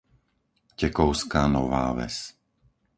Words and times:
Tekovská 0.81 1.43
Nová 1.55 1.85
Ves 1.97 2.15